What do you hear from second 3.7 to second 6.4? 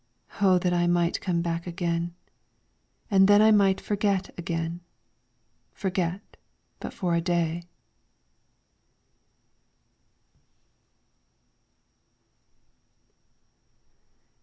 forget again, Forget